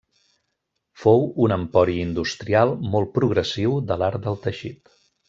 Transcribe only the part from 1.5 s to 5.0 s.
empori industrial molt progressiu de l'art del teixit.